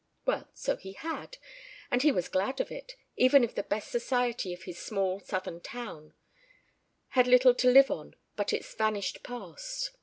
[0.25, 1.37] Well, so he had,
[1.91, 5.59] and he was glad of it, even if the best society of his small southern
[5.61, 6.15] town
[7.09, 9.91] had little to live on but its vanished past.